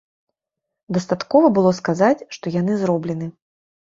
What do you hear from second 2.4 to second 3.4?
яны зроблены.